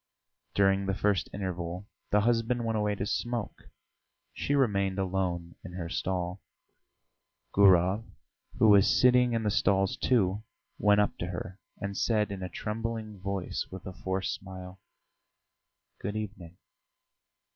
During 0.55 0.87
the 0.87 0.95
first 0.95 1.29
interval 1.31 1.87
the 2.09 2.21
husband 2.21 2.65
went 2.65 2.75
away 2.75 2.95
to 2.95 3.05
smoke; 3.05 3.69
she 4.33 4.55
remained 4.55 4.97
alone 4.97 5.53
in 5.63 5.73
her 5.73 5.89
stall. 5.89 6.41
Gurov, 7.53 8.03
who 8.57 8.69
was 8.69 8.87
sitting 8.99 9.33
in 9.33 9.43
the 9.43 9.51
stalls, 9.51 9.95
too, 9.95 10.41
went 10.79 11.01
up 11.01 11.15
to 11.19 11.27
her 11.27 11.59
and 11.79 11.95
said 11.95 12.31
in 12.31 12.41
a 12.41 12.49
trembling 12.49 13.19
voice, 13.19 13.67
with 13.69 13.85
a 13.85 13.93
forced 13.93 14.33
smile: 14.33 14.79
"Good 15.99 16.15
evening." 16.15 16.57